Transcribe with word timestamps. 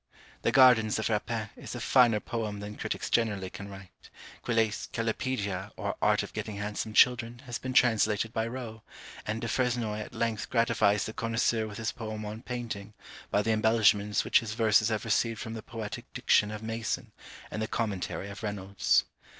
The 0.41 0.51
Gardens 0.51 0.97
of 0.97 1.09
Rapin 1.09 1.51
is 1.55 1.75
a 1.75 1.79
finer 1.79 2.19
poem 2.19 2.59
than 2.59 2.75
critics 2.75 3.07
generally 3.07 3.51
can 3.51 3.67
write; 3.69 4.09
Quillet's 4.43 4.87
Callipedia, 4.91 5.71
or 5.77 5.95
Art 6.01 6.23
of 6.23 6.33
getting 6.33 6.55
handsome 6.55 6.93
Children, 6.93 7.43
has 7.45 7.59
been 7.59 7.73
translated 7.73 8.33
by 8.33 8.47
Rowe; 8.47 8.81
and 9.27 9.39
Du 9.41 9.47
Fresnoy 9.47 9.99
at 9.99 10.15
length 10.15 10.49
gratifies 10.49 11.05
the 11.05 11.13
connoisseur 11.13 11.67
with 11.67 11.77
his 11.77 11.91
poem 11.91 12.25
on 12.25 12.41
Painting, 12.41 12.95
by 13.29 13.43
the 13.43 13.51
embellishments 13.51 14.23
which 14.25 14.39
his 14.39 14.55
verses 14.55 14.89
have 14.89 15.05
received 15.05 15.39
from 15.39 15.53
the 15.53 15.61
poetic 15.61 16.11
diction 16.13 16.49
of 16.49 16.63
Mason, 16.63 17.11
and 17.51 17.61
the 17.61 17.67
commentary 17.67 18.27
of 18.31 18.41
Reynolds. 18.41 19.03